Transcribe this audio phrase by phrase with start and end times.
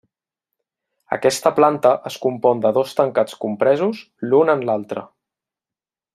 [1.17, 4.01] Aquesta planta es compon de dos tancats compresos
[4.33, 5.05] l'un en l'altre.